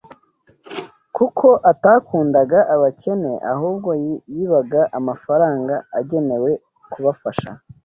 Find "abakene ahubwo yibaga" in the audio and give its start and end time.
2.75-4.81